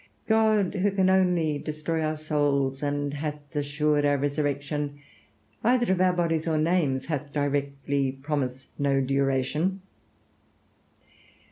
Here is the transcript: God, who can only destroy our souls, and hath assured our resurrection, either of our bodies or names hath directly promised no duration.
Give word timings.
God, 0.25 0.73
who 0.81 0.89
can 0.89 1.11
only 1.11 1.59
destroy 1.59 2.01
our 2.01 2.15
souls, 2.17 2.81
and 2.81 3.13
hath 3.13 3.55
assured 3.55 4.03
our 4.03 4.17
resurrection, 4.17 4.97
either 5.63 5.91
of 5.91 6.01
our 6.01 6.11
bodies 6.13 6.47
or 6.47 6.57
names 6.57 7.05
hath 7.05 7.31
directly 7.31 8.11
promised 8.13 8.71
no 8.79 8.99
duration. 8.99 9.81